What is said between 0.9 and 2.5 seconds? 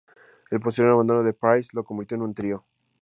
abandono de Price los convirtió en un